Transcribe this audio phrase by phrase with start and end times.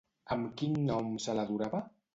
[0.35, 1.89] Amb quin nom se l'adorava?